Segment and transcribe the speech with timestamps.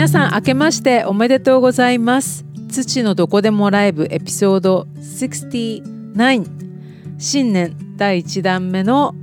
[0.00, 2.46] 皆さん明けましておめでとうございます。
[2.70, 6.48] 土のどこでもライブエピソード69
[7.18, 9.14] 新年第1弾目の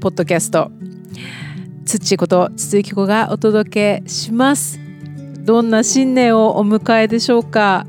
[0.00, 0.70] ポッドキャスト。
[1.84, 4.80] 土こと筒井子がお届けします。
[5.44, 7.86] どんな新年をお迎えでしょうか？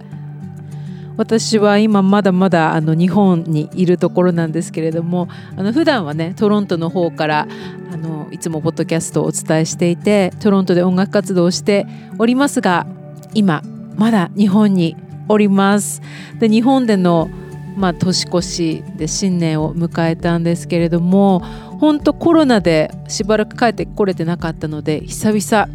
[1.17, 5.27] 私は今まだまだあの日本にいるところなんですけれども
[5.57, 7.47] あの普段はねトロントの方から
[7.91, 11.87] あのいつもポッドキャストをお伝えしていてトロントで音楽活動をして
[12.19, 12.85] おりますが
[13.33, 13.63] 今
[13.95, 14.95] まだ日本に
[15.27, 16.01] おります。
[16.39, 17.29] で日本での
[17.75, 21.41] まあ、年越しで新年を迎えたんですけれども
[21.79, 25.71] 本当コロナでしばらく帰ってこれてなかったので久々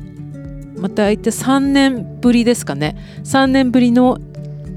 [0.83, 2.97] また行って3年ぶりですかね。
[3.23, 4.19] 3年ぶりの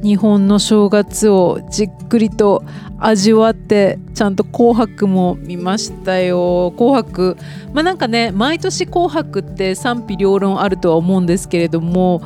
[0.03, 2.63] 日本の正月をじっくりと
[2.99, 7.37] 味わってちゃんと「紅白」も見ましたよ「紅白」
[7.73, 12.21] まあなんかね毎年「紅白」って賛否両論あるとは思うんですけれども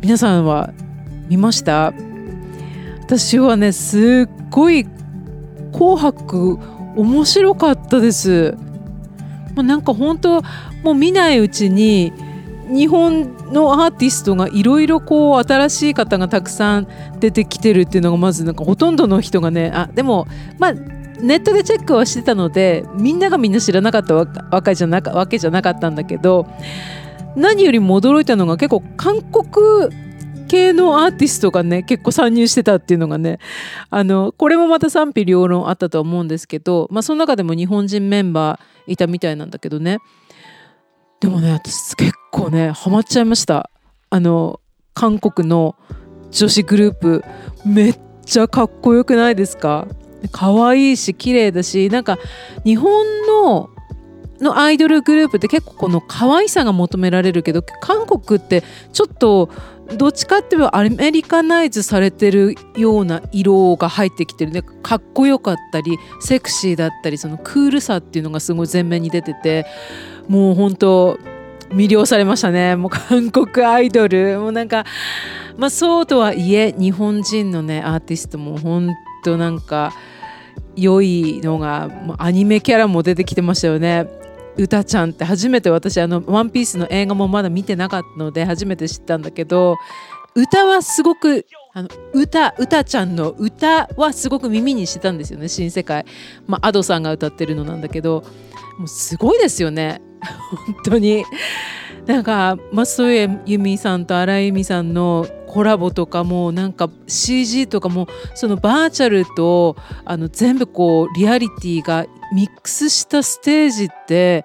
[0.00, 0.70] 皆さんは
[1.28, 1.92] 見ました？
[3.02, 4.86] 私はねすっごい
[5.72, 6.58] 「紅白」
[6.96, 8.56] 面白かったです。
[9.56, 10.42] もうなんか本当
[10.82, 12.12] もう見ないうちに
[12.68, 16.88] 日本のアーティストがいろいろこう新しい方がたくさん
[17.20, 20.26] 出てきてるっていうのがまずなんかほとんどの人がねあでも
[20.58, 24.26] まあネットでチェックはしてたのでみんながみんな知らなかったわ
[24.62, 26.46] けじゃなかわけじゃなかったんだけど
[27.36, 29.90] 何よりも驚いたのが結構韓国
[30.48, 33.38] 系のアーティストがね結構参入してたっていうのがね
[33.90, 39.98] あのこれもまた賛否両論あったとは思うんですけど、まあ、その中でも日本人メンバーいたみたいなんだけどね。
[41.20, 43.70] でもね私結構ねハマっちゃいました。
[44.10, 44.60] あの
[44.92, 45.74] 韓国の
[46.30, 47.24] 女子グループ
[47.64, 49.88] めっちゃかっこよくないですか？
[50.32, 52.18] 可愛いし綺麗だしなんか
[52.64, 53.70] 日本の
[54.40, 59.48] のアイドルグループって結構この可愛さが求められるけど韓国ってちょっと
[59.96, 64.52] どっちかっていうとアメリカナイズされてるような色が入ってきてる。
[64.52, 69.66] ねかっこよかったりセクシーだったりそのクールさっていうのがすごい前面に出てて。
[70.28, 71.18] もう本当
[71.70, 72.76] 魅了されましたね。
[72.76, 74.38] もう韓国アイドル。
[74.38, 74.84] もうなんか
[75.56, 78.90] まあそうとはいえ日本人のねアーティストも本
[79.24, 79.92] 当なんか
[80.76, 84.06] 良いのがアニメキャラも出てきてましたよね。
[84.56, 89.76] うたちゃんって初めて私あの「ワンピースの映画もまだ見てなかったので初めて知ったんだけど
[90.36, 95.48] 歌はすごくあの歌歌ちゃんの歌はすごく耳にしてたんですよね。
[95.48, 96.06] 新世界、
[96.46, 98.22] まあ、Ado さんが歌ってるのなんだけど
[98.78, 100.00] もうすごいですよね。
[100.66, 101.24] 本当に。
[102.06, 114.44] なんか増江由美さんと荒井由美さんのコラボとかもなんか CG とかもそのバーチャルとあの全部こうリアリティがミックスしたステージって、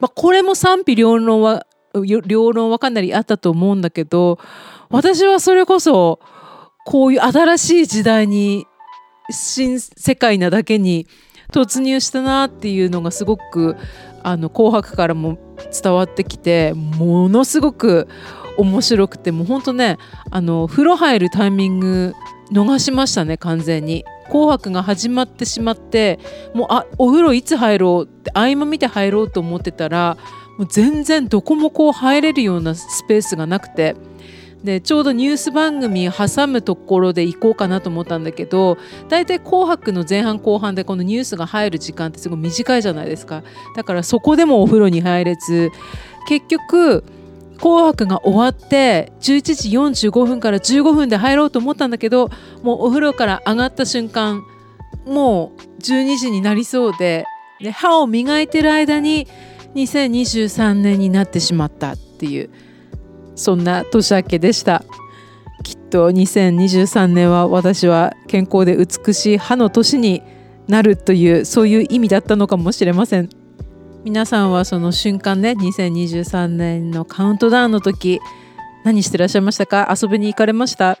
[0.00, 1.66] まあ、これも賛否両論は
[2.26, 4.38] 両論はかなりあったと思うんだけど
[4.90, 6.20] 私はそれこそ
[6.86, 8.66] こういう新しい時代に
[9.30, 11.06] 新世界なだけに
[11.54, 13.76] 突入したなっていうのがすごく
[14.24, 15.38] あの紅白からも
[15.82, 18.08] 伝わってきてものすごく
[18.56, 19.98] 面白くてもうほんとね
[20.30, 22.14] あの風呂入るタイミング
[22.50, 24.04] 逃しましたね完全に。
[24.30, 26.18] 紅白が始まってしまって
[26.54, 30.16] もうあお風呂いつ入ろうって合間見て入ろうと思ってたら
[30.56, 33.96] もう全然どこもこう入れるようなスペースがなくて
[34.64, 38.78] でちょうどニュース番組挟むところで行こうかなと思ったんだけど
[39.10, 43.42] 大体「紅白」の前半後半でこのニュースが入る時間ってすごい短いじゃないですか。
[43.76, 45.70] だからそこでもお風呂に入れず
[46.26, 47.04] 結局
[47.60, 52.30] 「紅白」が終わって11時45分から15分で入ろうと思ったんだけど
[52.62, 54.42] もうお風呂から上がった瞬間
[55.04, 57.26] もう12時になりそうで
[57.60, 59.28] で歯を磨いてる間に
[59.74, 62.48] 2023年になってしまったっていう。
[63.34, 64.84] そんな年明けでした。
[65.62, 70.22] きっと2023年は私は健康で美しい歯の年に
[70.68, 73.28] なるというそういう意味だったのかもしれません。
[74.04, 78.20] 皆さんはその瞬間ね2023年のカウントダウンの時
[78.84, 79.94] 何してらっしゃいましたか？
[79.98, 80.98] 遊びに行かれました？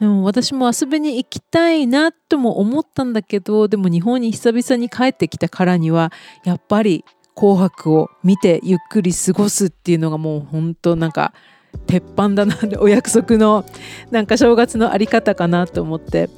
[0.00, 6.12] でも私も遊びに行きたいなとも思ったんだけどでも日本に久々に帰ってきたからには
[6.44, 7.04] やっぱり
[7.36, 11.34] 紅白を見てゆっくり過ごすっていうのがもう本当なんか
[11.86, 13.64] 鉄板だなお約束の
[14.10, 16.30] なんか正月のあり方かなと思って。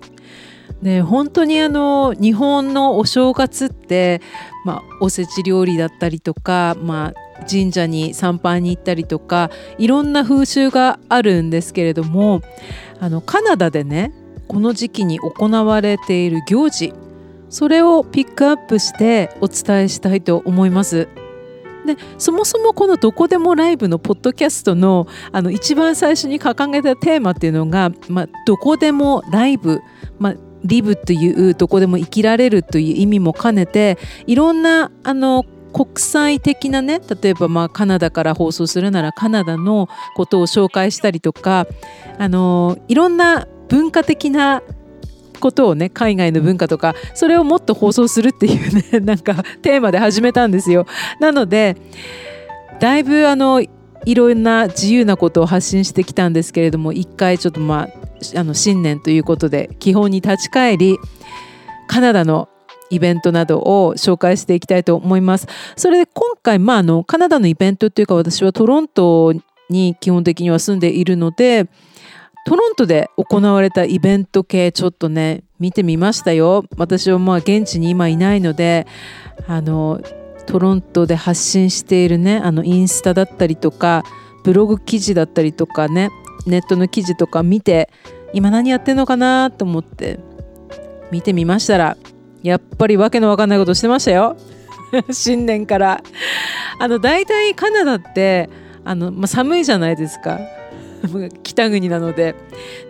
[0.82, 4.20] で本当にあの日本のお正月って、
[4.64, 12.42] まあ、おせち料理だったりとか、まあ、神社に参拝に行ったりとかいろんな風習があるんですけれども
[13.00, 14.12] あのカナダでね
[14.46, 16.94] この時期に行われている行事
[17.48, 21.08] それをピックアップしてお伝えしたいと思います。
[21.86, 29.80] でそもそもこの「どこでもライブ」のポッドキャストのあの一番最初に掲げたテーマっていうのが「まあ、どこでもライブ」
[30.18, 30.34] まあ
[30.64, 33.96] リブというどこでも生きられるという意味も兼ねて
[34.26, 41.66] いろんなあの国際的なね例えばまあカナダから放送するならカナダのことを紹介したりとか
[42.18, 44.62] あのいろんな文化的な
[45.38, 50.87] ことをね海外の文化とかそれをもっと放送するっていうね なんかテーマで始めたんですよ。
[51.20, 51.76] なので
[52.81, 57.88] だいぶあのいろんな自由なことを発信してきたんですけれども一回ちょっとま
[58.35, 60.96] ああの新年ということで基本に立ち返り
[61.87, 62.49] カナダの
[62.90, 65.46] イベントなどを紹介していきたいと思います。
[65.76, 69.35] それで今回、まあ、あのカナダのイベントっていうか私はトロント
[69.69, 71.69] に基本的には住んでいるので
[72.48, 76.64] トロントで行われたイベント系ちょっとね見てみましたよ。
[76.78, 78.86] 私はまあ現地に今いないので
[79.46, 80.00] あの
[80.46, 84.02] トロントで発信しているねあのインスタだったりとか
[84.44, 86.08] ブログ記事だったりとかね
[86.46, 87.90] ネットの記事とか見て
[88.32, 90.18] 今何やってんのかなと思って
[91.10, 91.98] 見てみましたら
[92.42, 94.38] やっぱりわけのわかんないことしてましたよ。
[95.12, 96.02] 新年から。
[96.80, 98.48] あの大体カナダって
[98.86, 100.40] あの、まあ、寒いじゃないですか。
[101.42, 102.34] 北国なので。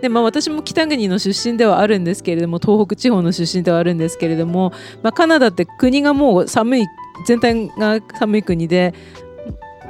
[0.00, 4.72] で、まあ、私も北国の出身ではあるんですけれども東北地方の出身ではあるんですけれども、
[5.02, 6.86] まあ、カナダって国がもう寒い
[7.26, 8.94] 全体が寒い国で、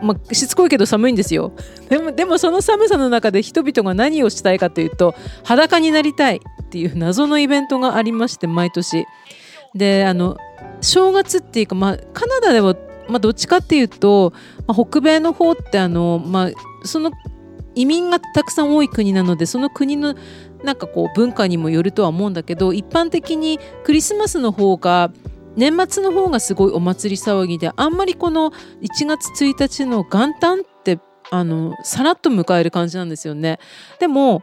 [0.02, 1.52] まあ、しつこいけど寒いんですよ。
[1.88, 5.14] でもでもその寒さの中で人々が何をしたいかというと
[5.44, 9.06] 裸になりたいっていう謎のイベントがありまして毎年。
[9.74, 10.38] であの
[10.80, 12.76] 正月っていうか、まあ、カナダでは、
[13.08, 14.32] まあ、どっちかっていうと、
[14.66, 16.50] まあ、北米の方ってあの、まあ、
[16.84, 17.10] その
[17.78, 20.16] 移民がたくさん多い国なのでその国の
[20.64, 25.12] なんかこう文化にもよるとは思うんだけど一般的にクリスマスの方が
[25.54, 30.98] 年末の方がすごいお祭り騒ぎであんまりこの1月1日の元旦って
[31.30, 33.60] あのさらっと迎える感じなんですよね。
[34.00, 34.42] でも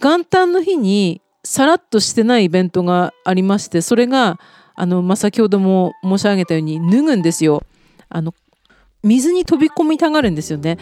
[0.00, 4.40] 元旦の日にさらっとしてないイベントがありましてそれが
[4.74, 7.64] あの、まあ、先ほども申し上げたように脱ぐんですよ
[8.08, 8.34] あの
[9.02, 10.78] 水に飛び込みたがるんですよね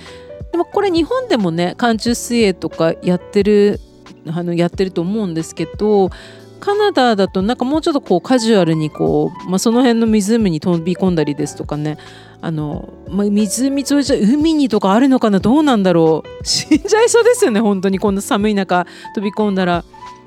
[0.53, 3.81] でもこれ日本でもね寒中水泳とかやってる
[4.27, 6.11] あのやってると思うんですけど
[6.59, 11.97] カナダだとなんかもうちょっとこうカジュアルにこう、まあ、その辺の湖に飛び込んだりですとかね。
[12.43, 16.45] あの、まあ、湖沿いじゃ海にとかあるのかなどうなんだろう。
[16.47, 19.85] 死んじゃいそうですよね本当にこんな寒い中飛び込んだら。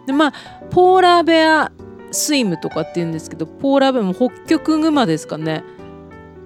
[0.08, 0.34] でまあ
[0.72, 1.72] ポーラーベア
[2.12, 5.64] スイムとかって言うんですけどポーラーベアも北極熊ですかね。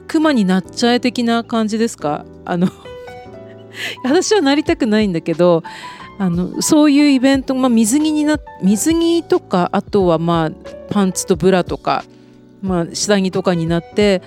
[0.07, 2.25] 熊になっちゃえ的な感じですか？
[2.43, 2.67] あの
[4.03, 5.63] 私はなりたくないんだけど
[6.19, 10.51] あのそういうイベント、まあ、水着にな水着とかあとはまあ
[10.89, 12.03] パンツとブラとか、
[12.61, 14.21] まあ、下着とかになって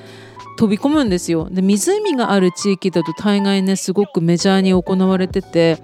[0.57, 1.49] 飛び込むんですよ。
[1.51, 5.79] で湖がある地域だと大概ねすごくメジャーに行われてて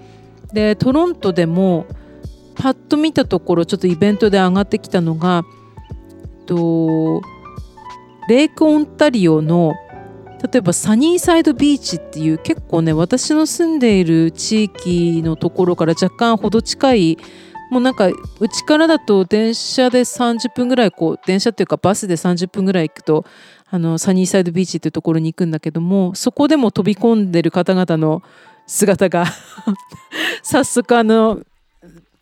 [0.53, 1.87] でトロントでも
[2.55, 5.43] パッと見たところちょっとイベントで上がってきたのが、
[5.89, 7.21] えっと、
[8.29, 9.75] レイクオンタリオの
[10.43, 17.17] 例えばサニーサイドビーチっていう結構ね私の住んでいる地域のところから若干ほど近い
[17.71, 23.25] もうなんかうちからだと電車で30分ぐらいこう電車っていうかバスで30分ぐらい行くと
[23.69, 28.21] あのサニーサイドビーチっていうところに行くんだけどもそこでも飛び込んでる方々の
[28.65, 29.25] 姿が
[30.43, 31.41] 早速あの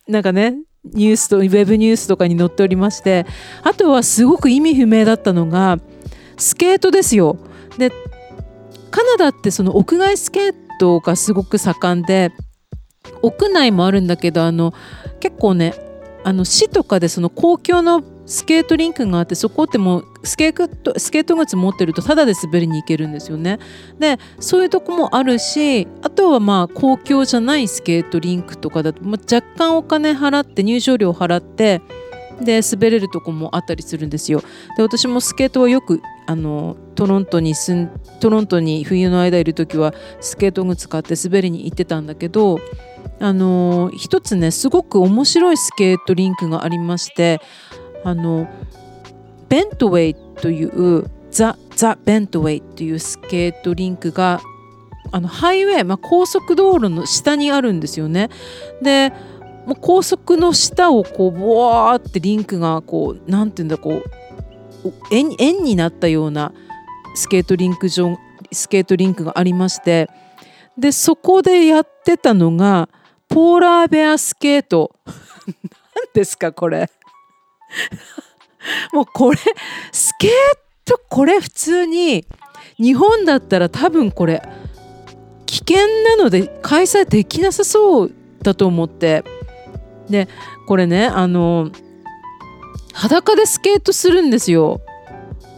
[0.08, 3.26] なんかねニュースとウェブニュースとかに載っておりまして
[3.62, 5.78] あとはすごく意味不明だったのが
[6.36, 7.38] スケートですよ。
[7.78, 7.90] で
[8.96, 12.32] カナダってその屋外スケートがすごく盛んで
[13.20, 14.72] 屋内もあるんだけどあの
[15.20, 15.74] 結構ね
[16.24, 23.58] あの市とかでその公共のスケートリンクがあってそこってもうスケートスケート靴持ってるとタダで滑りに行けるんですよね。
[23.98, 31.82] でそういうとこもあるしあとはまあ公共じゃないスケートリンクとかだと、まあ、若干お金払って入場料払って
[32.40, 34.42] で滑れるとこもあったりするんですよ。
[34.78, 42.58] で私もスケートはよくあのトロントに住んトロントに冬の間いる時はスケート靴買って滑りに行ってたんだけど
[43.20, 47.40] あの一つねすごく面白いスケートリンクがありまして
[48.02, 48.48] あの
[49.48, 54.40] ベントウェイというザ・ザ・ベントウェイというスケートリンクが
[55.12, 58.28] あのハイウェイ、まあ、高速道路の下にあるんですよね。
[58.82, 59.12] で
[59.80, 65.28] 高速の下をこうボワーってリンクがこうなんていうんだこう円
[65.64, 66.52] になったような
[67.16, 68.16] スケートリンク場
[68.52, 70.08] スケートリンクがありまして
[70.78, 72.88] でそこでやってたのが
[73.28, 74.94] ポーラーベアスケート。
[75.06, 76.90] 何ですかこれ。
[78.92, 79.38] もうこれ
[79.92, 80.30] スケー
[80.84, 82.24] トこれ普通に
[82.78, 84.42] 日本だったら多分これ
[85.46, 89.24] 危険なので開催できなさそうだと思って。
[90.08, 90.28] で
[90.68, 91.70] これねあの
[92.92, 94.80] 裸でスケートするんですよ。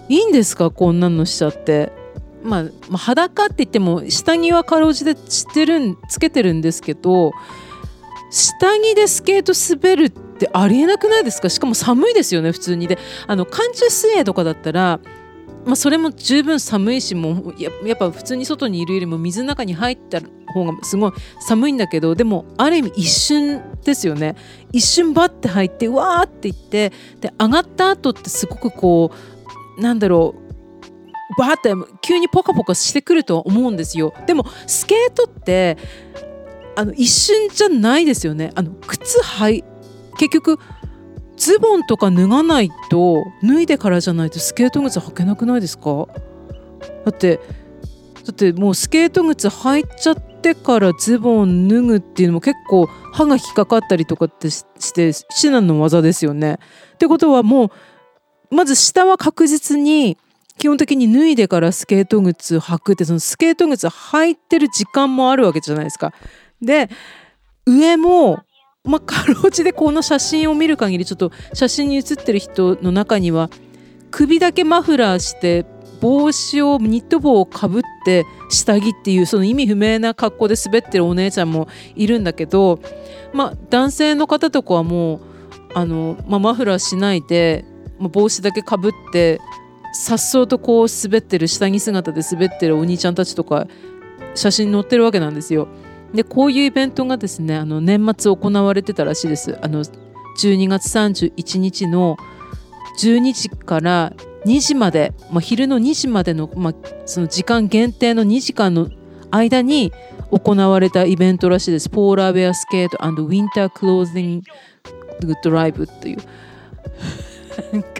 [0.09, 0.71] いいんですか？
[0.71, 1.93] こんなのしちゃって。
[2.43, 7.33] まあ、まあ、裸って言っても下着はかろうじてしてるんつけてるんですけど
[8.31, 11.49] 下着でスケート滑るってありえなくないですか？
[11.49, 12.87] しかも寒いですよね普通に。
[12.87, 12.97] で
[13.27, 15.00] あの寒中水泳とかだったら
[15.67, 24.37] まあ、それも十分寒いしもややっぱ普通に外にいるよりも水の中に入った方がすごい寒いんだけどでもある意味一瞬ですよね。
[24.73, 29.38] 一瞬バッて入ってうわーって言ってで上がった後ってすごくこう
[29.78, 30.49] なんだろう。
[31.38, 34.12] バーって急にポカポカしてくると思うんですよ。
[34.26, 35.76] でもスケートって
[36.75, 38.50] あの一瞬じゃないですよね。
[38.54, 39.64] あの靴履い
[40.18, 40.58] 結局
[41.37, 46.08] ズボンとか脱がないと脱いでからじゃないとスケート靴履けなくないですか？
[47.04, 56.58] だってだってもうスケート靴履いちゃってからズボン脱ぐっていうのも結構歯が引っかかったりとかってして至難の技ですよね。
[56.94, 57.70] ってことはもう
[58.50, 60.17] まず下は確実に
[60.59, 66.12] 基本的に脱いでからスケート靴履くってそのスケート靴履いてる時間もあるわけじゃないですか。
[66.61, 66.90] で
[67.67, 68.45] 上も
[68.85, 73.50] まあ、かろうじでこの写真を見る限りちょっと写真に写ってる人の中には
[74.11, 75.67] 首だけマフラーして
[76.00, 82.81] 帽子をニット帽をかぶって下着っていうその意味不明な格好で滑ってるお姉ちゃんもいるんだけど、
[83.35, 85.21] まあ、男性の方とかはもう
[85.75, 87.64] あの、まあ、マフラーしないで、
[87.99, 89.40] 帽子だけかぶって
[89.93, 93.67] さっそうとこう滑ってる下着姿で滑ってるお兄ちゃんたちとか
[94.35, 95.69] 写真載ってるわけなんですよ。
[96.14, 99.85] でこういうイベントがですねあの年末行われてたらしいですあの
[100.38, 102.17] 12月31日の
[103.02, 104.12] 12時から
[104.47, 106.75] 2時まで、まあ、昼の2時までの,、まあ、
[107.05, 108.88] その時間限定の2時間の
[109.31, 109.93] 間に
[110.31, 111.90] 行われたイベントらしいです。
[111.90, 114.43] ポーラーベアスケートウィンタークローズン
[115.21, 116.19] グドライブっていう。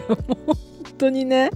[0.09, 0.57] 本
[0.99, 1.50] 当にね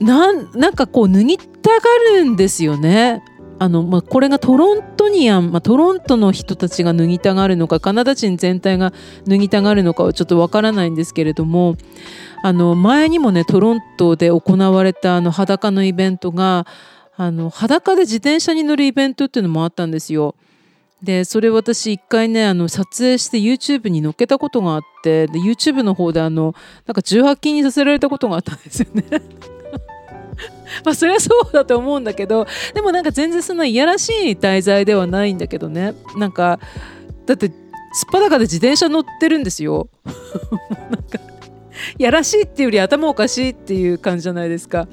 [0.00, 1.80] なんなんかこう脱ぎたが
[2.14, 3.22] るんですよね
[3.58, 8.92] あの、まあ、これがトロントニアン、まあ、トロントの人たちが脱ぎたがるのかカナダ人全体が
[9.26, 11.76] 脱ぎたがるのかはちょっとわからないんですけれども
[12.42, 16.66] あの前にもねトロントで行われたあの裸のイベントが
[17.16, 20.34] あの裸で自転車に乗るイベントっていうのもあったんですよ。
[21.02, 26.54] でそれ私一回ねあの撮影して YouTube に載っけたことがあってで YouTube の方であの
[26.86, 29.04] なんか18禁にさせられたことがあったんですよね。
[30.84, 35.94] まあそれはそうだと思うんだけどでもなんか全然そんないやらしい題材ではないんだけどね。
[36.16, 36.60] なんか
[37.26, 39.88] だってすっぱだかで自転車乗ってるんですよ。
[40.88, 41.18] なんか
[41.98, 44.86] やらしいっていうより頭おかしいっていう感じじゃないですか。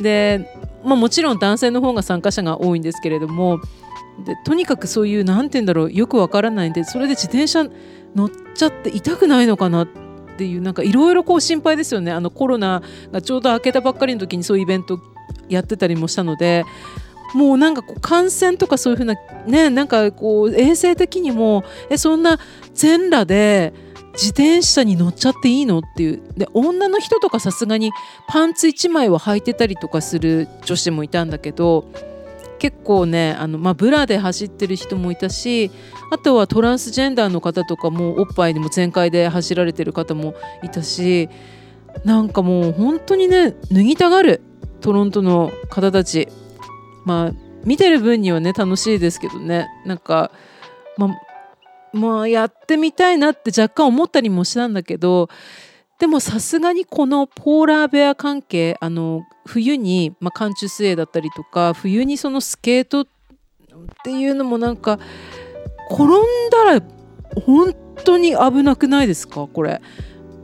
[0.00, 0.50] で、
[0.84, 3.60] まあ、もちろん男性の方が参加者が多いんですけれども
[4.24, 7.64] でとにかくそういう何て言うんだろうよくわからないんでそれで自転車
[8.14, 9.88] 乗っちゃって痛くないのかなっ
[10.38, 12.12] ていうなんかいろいろこう心配ですよね。
[12.12, 12.82] あのコロナ
[13.12, 14.98] がちょうど明けたばっかりの時にそういうイベント
[15.48, 16.64] やってたりもしたので
[17.34, 19.14] もうなんかこう感染とかそういうふうな
[19.46, 22.38] ねなんかこう衛生的にもえそんな
[22.74, 23.74] 全裸で
[24.14, 27.92] 自転車に乗っちゃっていいのっていうで女の人とかさすがに
[28.28, 31.90] パンツ1枚は履いてたりとかする女子もいたんだけど
[32.58, 35.70] 結構ねあの、まあ、ブラで走ってる人もいたし
[36.10, 41.28] あとはトランスジェンダーの方とかもおっぱいにも全開で走られてる方もいたし
[42.04, 44.42] なんかもう本当にね脱ぎたがる
[44.80, 46.28] トロントの方たち。
[47.04, 47.32] まあ
[47.64, 49.68] 見てる分にはね楽しいですけどね。
[49.86, 50.30] なんか
[50.96, 55.28] まあまあやってみたいなって若干思ったりもしたんだけど
[55.98, 63.06] でもさすがにこのポーラーベア関係あの冬に、まあ、寒中水泳だったりとか冬にそのスケートっ
[64.04, 64.98] ていうのもなんか
[65.90, 66.08] 転ん
[66.50, 66.82] だら
[67.44, 67.74] 本
[68.04, 69.46] 当に危なくないですか？
[69.46, 69.80] これ、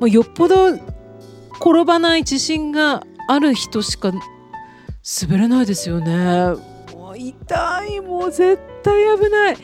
[0.01, 6.55] まあ、よっぽど転ばない自信がある人しか滑れないですよね。
[7.17, 8.01] 痛い。
[8.01, 9.57] もう絶対危ない。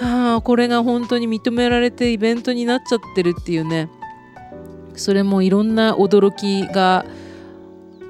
[0.00, 3.88] はあこれが本当に認められてイベントになっちゃってるっていうね。
[4.96, 7.04] それもいろんな驚きが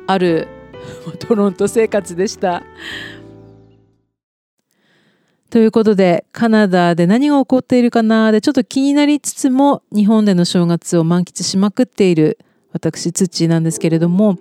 [0.06, 0.48] ある
[1.18, 2.62] トロント生活でした。
[5.50, 12.38] ということでカナダで何が起こっているかなでちょっと気になりつつも日本での正月を満喫しまくっている
[12.72, 14.36] 私ツッチーなんですけれども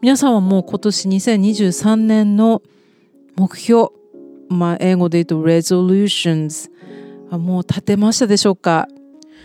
[0.00, 2.62] 皆さんはもう今年2023年の
[3.36, 3.88] 目標
[4.48, 6.70] まあ英語で言うと resolutions
[7.30, 8.88] もう立てましたでしょうか？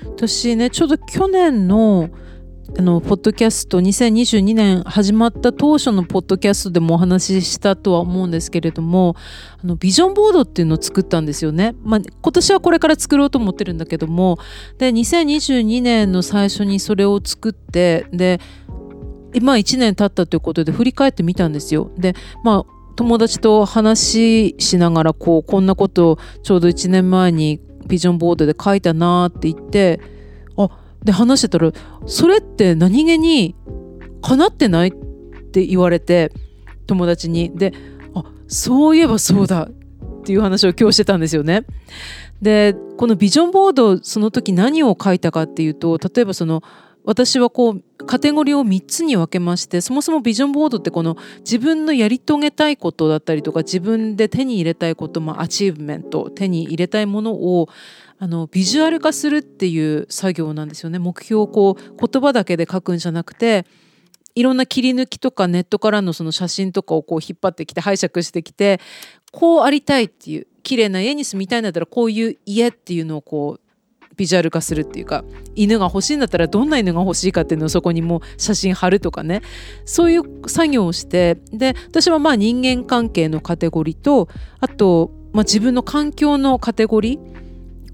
[0.06, 2.10] 私ねちょうど去年の
[2.78, 9.16] あのポッドキャスト2022年始まった当初のポッドキャストでもお話ししたとは思うんですけれども
[9.62, 14.38] あのビジョンボードっていうのを作ったんですよね、まあ、今年はこれから作ろうと思ってるんだけども
[14.78, 18.40] で2022年の最初にそれを作ってで
[19.34, 21.92] 今1年経ったということで振り返ってみたんですよ。
[21.98, 30.02] でまあ友達と話しながらこうこんなことをちょうど1年前にビジョンボードで書いたなって言って
[31.04, 31.72] で話してたら
[32.06, 33.56] それって何気に
[34.22, 34.92] 叶ってないっ
[35.52, 36.32] て言われて
[36.88, 37.74] 友達にで
[38.14, 41.66] あそういえばそうだっていう話を今日してたんですよね。
[42.42, 46.64] でこのビジョンボードその時何を書いたかっていうと例えばその
[47.04, 57.68] 私はこうカテゴリーを3つに分けましてそもそもビジョンボードってこの自分のやり遂げたいことだったりとか自分で手に入れたいこと、まあ、アチーブメント手に入れたいものを
[58.22, 61.00] あのビジュアル化するっていう作業なんですよね。
[61.00, 63.66] 目標をこう言葉だけで書くんじゃなくて
[64.36, 68.82] いろんな切り抜きとかネットからのその写真とかをこう引っ張ってきて拝借してきて
[69.32, 75.24] こうありたいっていう綺麗な家に住みたいんだったらこういう家っていうのをこうビジュアル化するっていうか
[75.56, 79.42] 犬が欲しいんだったらどんな犬が欲しいかっていうのをそこにもう写真貼るとかね。
[79.86, 84.28] そういう作業をしてで私はまあ人間関係のカテゴリーと
[84.60, 87.49] あと、まあ、自分の環境のカテゴリー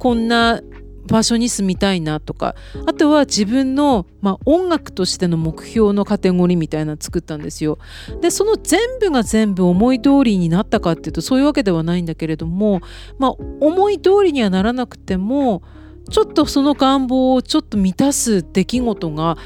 [0.05, 0.61] こんな
[1.07, 2.53] 場所に住みたいなとか
[2.85, 7.79] あとは自分の、まあ、音楽としての目標のカテゴリーみたいなの作ったんですよ。
[8.21, 12.81] でその全部が全部思い通りになったかっていうとそういうわけではないんだけれども、
[13.17, 15.63] まあ、思い通りにはならなくても
[16.11, 19.39] ちょっとその願望をちょっと満たす出来事が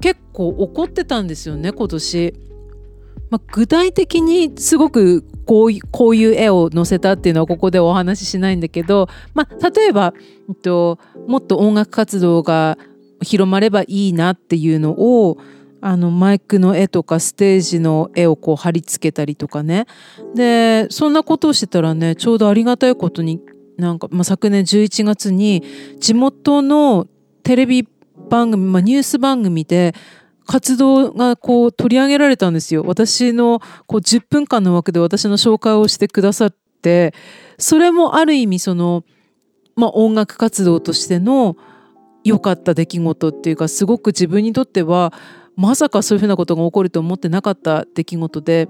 [0.00, 2.34] 結構起こってたんですよね今年。
[3.30, 10.14] まあ、具体的にすごくこういうこういう絵を載せたっていうのはここでお話ししないんだけど、まあ、例えば、
[10.48, 12.78] えっと、もっと音楽活動が
[13.22, 15.38] 広まればいいなっていうのを
[15.80, 19.86] あのマイクの絵とかステージの絵をこう貼り付けたりとかね。
[20.34, 23.42] でそんなことをしてたらねちょうどありがたいことに
[23.76, 25.62] なんか、まあ、昨年11月に
[26.00, 27.06] 地元の
[27.42, 27.86] テレビ
[28.30, 29.94] 番組、まあ、ニュース番組で
[30.46, 32.84] 活動がこう取り上げられたんですよ。
[32.86, 37.14] 私のこう10分間の枠で私の紹介をしてくださって
[37.58, 39.04] それもある意味その、
[39.76, 41.56] まあ、音楽活動としての
[42.24, 45.12] 良かった出来事っていうかすごく自分にとっては
[45.56, 48.68] まさかそういうふうなことが起こると思ってなかった出来事で。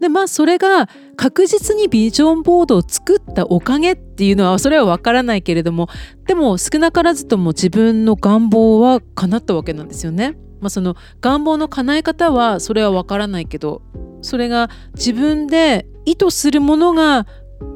[0.00, 5.88] でまあそれが確実にビジョンボードを作ったおかげっていうのはそれは分からないけれども
[6.26, 10.36] でも少なからずとも自分の願望は叶ったわけなんですよね。
[10.60, 13.82] まあ、その願望の叶え方はそれは分からないけど
[14.22, 17.26] それが自分で意図するものが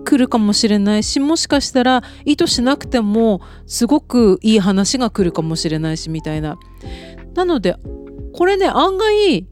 [0.04, 6.58] 来るかもしれないしもしかしたら意図しなくてもすごくいい話が来るかもしれないしみたいな。
[7.34, 7.76] なので
[8.32, 9.46] これね案外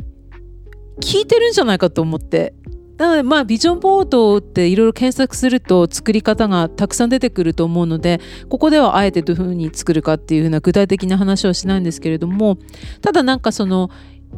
[1.01, 2.55] 聞いてるんじゃないかと思って
[2.99, 12.59] なのでまあビジョンボードっていろいろ検索すると作り方がたくさん出てくると思うのでここではあえてどういうふうに作るかっていうふうな具体的な話はしないんですけれども
[13.01, 13.91] ただなんかその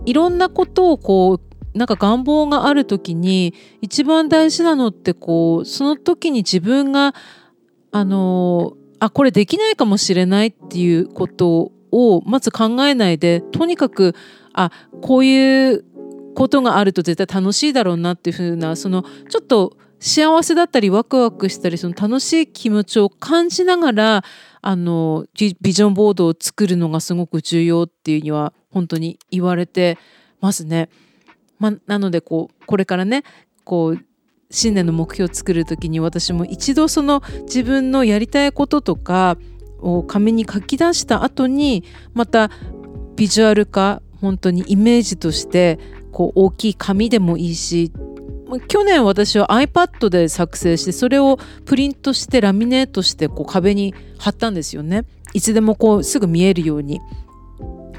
[0.04, 1.40] いろんなことをこ
[1.74, 7.14] うなんか願望がある時に一番大事なのってこうその時に自分が
[7.92, 14.14] あのあこれできないかもしれないっていうことをまず考えないでとにかく
[14.52, 14.70] あ
[15.00, 15.84] こういう
[16.34, 24.24] ことがあると絶対楽しいだろうなっていう風なそのちょっと幸せだったりワクワクしたりその楽しい気持ちを感じながら
[24.62, 29.98] あのビジョンボードを作るのがすごく重要っていうには本当に言われて
[30.40, 30.88] ますね。
[31.58, 33.24] まなのでこうこれからね
[33.64, 33.98] こう
[34.50, 39.36] 新年の目標を作る時に私も一度その自分のやりたいこととか
[39.78, 42.50] を紙に書き出した後にまた
[43.16, 45.78] ビジュアル化本当にイメージとして
[46.12, 47.92] こう大きい紙でもいいし
[48.68, 55.04] 去年私は iPad で作成してそれをプリントしてラミネートしてこう壁に貼ったんですよね。
[55.32, 57.00] いつでもこうすぐ見えるように。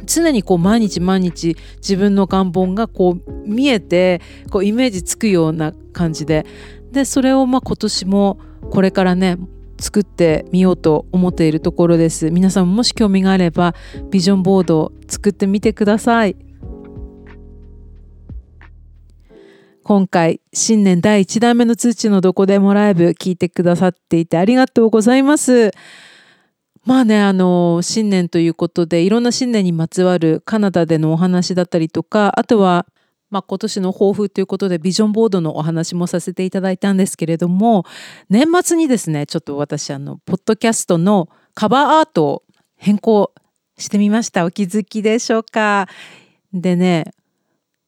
[0.06, 4.20] 常にこう毎日毎日自分の願望がこう見えて
[4.50, 6.46] こうイメージつくような感じで。
[6.92, 8.40] でそれをまあ今年も
[8.72, 9.38] これからね
[9.80, 12.30] 作ってみようと思っているところです。
[12.30, 13.74] 皆さんもし興味があれば
[14.10, 16.36] ビジョンボードを作ってみてください。
[19.84, 25.72] 今回新年第1弾目の通知のどこでもライブ聞いてくださっていてありがとうございます。
[26.86, 32.86] まあねあの新年ということでいろんな新年にまつわるカナダでのお話だったりとかあとは
[33.30, 37.86] まあ、今年の抱負ということでビジョンボードのお話もさせていただいたんですけれども
[38.30, 42.44] 年末にですねちょっと私あのポッドキャストのカバーアートを
[42.76, 43.32] 変更
[43.78, 44.46] してみました。
[44.46, 45.88] お気づきでしょうか？
[46.54, 47.14] でね、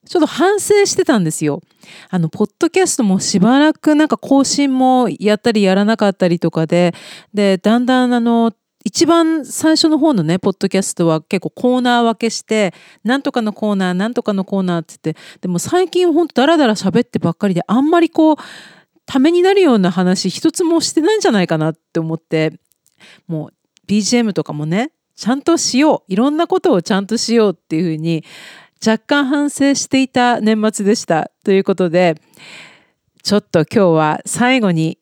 [0.05, 1.61] ちょっと反省してたんですよ。
[2.09, 6.93] あの、ポッドキャストもしばらくなんか更新もやったりやらなかったりとかで、
[7.33, 8.51] で、だんだんあの、
[8.85, 18.35] 一番最初の方のね、ポッドキャストは結構コーナー分けして、なんとかのコーナー、なんとかのコーナーって言って、でも最近ほんとダラダラ喋ってばっかりで、あんまりこう、
[19.05, 22.59] ためになるような話一つもしてないんじゃないかなって思って、
[23.27, 23.53] もう
[23.87, 26.11] BGM とかもね、ちゃんとしよう。
[26.11, 28.23] いろんなことをちゃんとしようっていうふうに、
[28.85, 31.31] 若干反省していた年末でした。
[31.45, 32.15] ということで、
[33.23, 34.99] ちょっと今日は最後に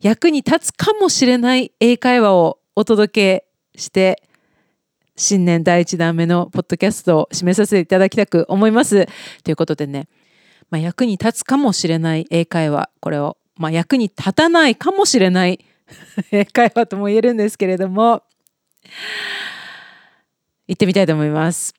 [0.00, 3.40] 役に立つかもしれない英会話をお届
[3.74, 4.22] けして、
[5.16, 9.08] 新年第1弾目のポッドキャストを締めさせていただきたく思います。
[9.42, 10.08] ということでね、
[10.68, 15.64] まあ、役に立つかもしれない英会話、これを、まあ、役に立たないかもしれない
[16.30, 18.22] 英会話とも言えるんですけれども、
[20.68, 21.72] 行ってみたいと思います。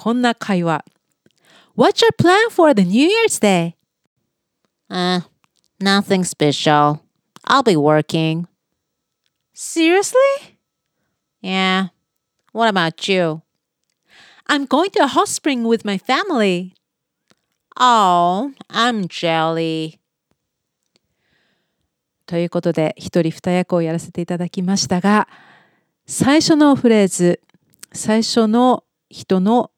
[0.00, 0.82] こんな会話。
[1.76, 3.74] What's your plan for the New Year's Day?
[4.88, 5.20] Uh,
[5.78, 7.00] nothing special.
[7.46, 8.46] I'll be working.
[9.52, 10.56] Seriously?
[11.42, 11.88] Yeah.
[12.54, 13.42] What about you?
[14.48, 16.72] I'm going to a hot spring with my family.
[17.78, 19.98] Oh, I'm jelly.
[22.24, 25.28] ということで、一人二役をやらせていただきましたが、
[26.06, 27.42] 最初のフレーズ、
[27.92, 29.70] 最初の人の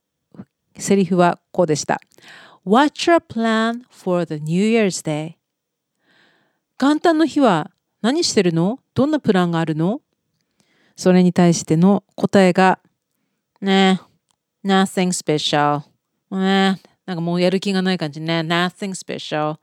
[0.79, 2.01] セリフはこうでした。
[2.67, 5.35] What's your plan for the New Year's Day?
[6.79, 10.01] 元旦の日は何してるのどんなプランがあるの
[10.97, 12.79] それに対しての答えが、
[13.61, 14.01] ね
[14.65, 15.83] nothing special.
[16.31, 18.41] ねなんかもうやる気がない感じね。
[18.41, 19.57] nothing special.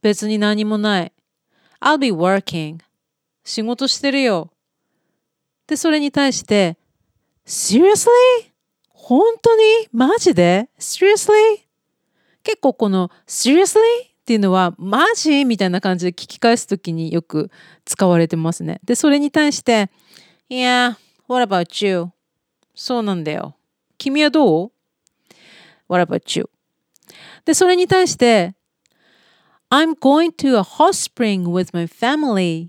[0.00, 1.12] 別に何もない。
[1.80, 2.78] I'll be working.
[3.44, 4.50] 仕事してるよ。
[5.66, 6.76] で、それに対して、
[7.46, 8.08] Seriously?
[9.08, 9.62] 本当に？
[9.90, 11.32] マジで ?Seriously?
[12.42, 13.78] 結構この Seriously?
[13.78, 17.50] っていうのはマジみたいな感じで聞き返すときによく
[17.86, 18.80] 使われてますね。
[18.84, 19.90] で、それに対して
[20.50, 22.10] Yeah, what about you?
[22.74, 23.56] そうなんだよ。
[23.96, 24.72] 君はどう
[25.88, 26.50] ?What about you?
[27.46, 28.54] で、それに対して
[29.70, 32.68] I'm going to a hot spring with my family.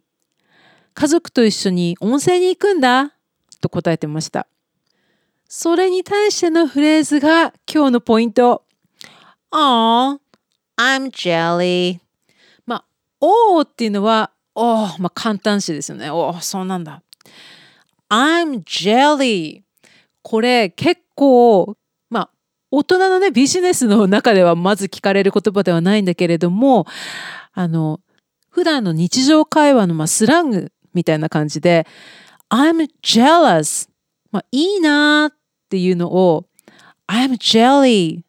[0.93, 3.13] 家族と一緒に温泉に行くんだ
[3.59, 4.47] と答えてました。
[5.51, 8.65] それに対してのフレーズが今日のポイント。
[9.51, 10.19] Aw,
[10.77, 11.97] I'm jelly.
[12.67, 12.85] まあ、
[13.19, 16.11] おーっていうのは、おー、まあ簡単詞ですよね。
[16.11, 17.01] おー、そうなんだ。
[18.11, 19.63] I'm jelly.
[20.21, 21.75] これ結構、
[22.11, 22.29] まあ、
[22.69, 26.85] 大人のね、ビジネスの中ではまず聞かれる言葉ではないんだけれども、
[27.53, 28.01] あの、
[28.51, 31.87] 普段の日常会話のまあスラングみたいな感じで、
[32.51, 33.89] I'm jealous.
[34.31, 35.38] まあ、いいなっ
[35.69, 36.45] ていうのを
[37.07, 38.21] I'm jelly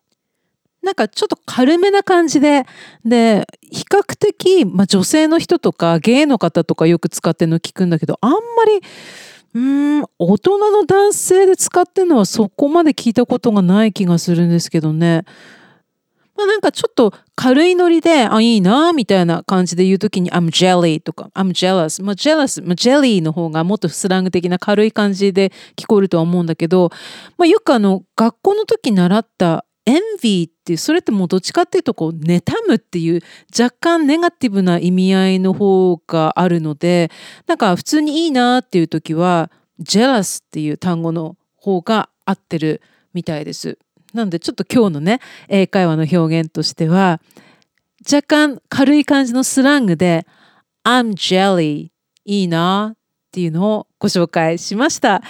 [0.83, 2.64] なんかちょっと軽めな感じで
[3.05, 8.81] で比較的、まあ、女性の人とかゲイの方とかよく使ってるの聞くんだけどあんまり
[9.53, 15.24] うん大人の男性で使ってるのはそこまで聞いたことがない気がするんですけどね。
[16.40, 22.03] まあ、なんかちょっと軽いノリで、あ、いいな、みたいな感じで言うときに、I'm jelly とか、I'm jealous。
[22.03, 26.90] まあ、jealous、まあ、jelly の方がもっとスラング的な軽い感じで聞こえるとは思うんだけど、
[27.37, 33.20] まあ、よくあの、学校の時習った envy って、それってもうどっちかっていうと、こう、妬むっていう
[33.59, 37.11] 若干ネガティブな意味合いの方があるので、
[37.46, 39.50] なんか普通にいいなっていう時は、
[39.83, 42.81] jealous っていう単語の方が合ってる
[43.12, 43.79] みたいです。
[44.14, 47.20] なのでちょっと今日のね英会話の表現としては
[48.11, 50.27] 若干軽い感じのスラングで
[50.85, 51.90] I'm jelly
[52.25, 52.96] いいなっ
[53.33, 55.23] ていうのをご紹介しました。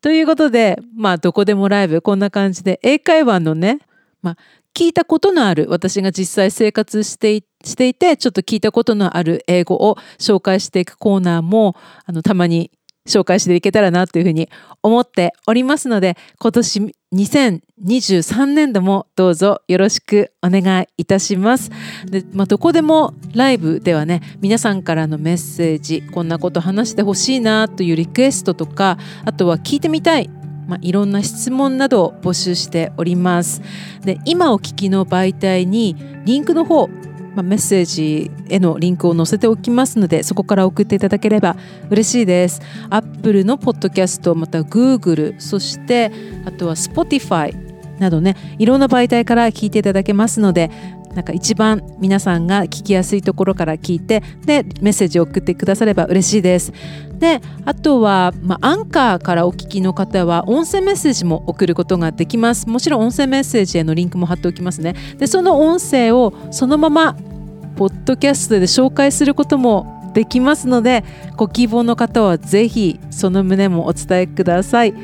[0.00, 3.78] ということでまあどこでもライブこんな感じで英会話のね、
[4.20, 4.36] まあ、
[4.74, 12.72] 聞いたことのある私が実際生活してしていてちょっと聞いたことのある英語を紹介していくコーナーもあのたまに
[13.06, 14.48] 紹介していけたらなというふうに
[14.82, 21.70] 思っておりますので今年2023年度もどうぞよろしくお願いいたします。
[22.06, 30.30] で、まあ、どこでもライブではね皆さんからのメッセージこんなこと話してほしいなというリクエストとかあとは聞いてみたい
[30.66, 33.60] まあ、いろんな質問などを募集しております。
[34.04, 36.88] で今お聞きの媒体にリンクの方
[37.34, 41.56] まあ、メッセージへのリンクを載せておきますのでそこから送っていただければ
[41.90, 42.60] 嬉しいです。
[42.90, 46.10] アップルのポッドキャストまた Google そして
[46.44, 47.61] あとは Spotify
[47.98, 50.70] などねいろんな媒体から聞いていただけますので
[51.14, 56.72] なんか一番皆さんが聞きやすいところから聞いてでメッセージを送ってくだされば嬉しいです。
[57.18, 62.68] であとは、まあ、アンカーからお聞きの方は音声メッセージも送ることができます。
[62.68, 64.94] もちろん音声メッセージへのリンクも貼っておきますね。
[65.18, 67.14] でその音声をそのまま
[67.76, 71.04] ポッドキャストで紹介することもできますので
[71.36, 74.94] ご希望の方はぜひその旨もお伝えください。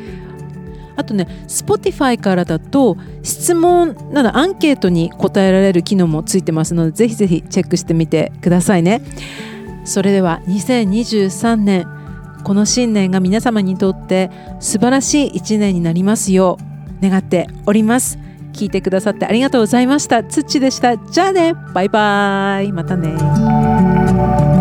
[0.99, 9.01] あとね Spotify からだと質問などアンケートに答えられる機能もついてますのでぜひぜひチェックしてみてくださいね。
[9.85, 11.87] それでは2023年
[12.45, 14.31] この新年が皆様にとって
[14.61, 16.59] 素晴らしい一年になりますよ
[17.01, 18.19] う願っております。
[18.53, 20.25] 聞いてくださってありがとうございました。
[20.25, 20.97] つっちでした。
[20.97, 21.55] じゃあね。
[21.73, 22.73] バイバイ。
[22.73, 24.58] またね。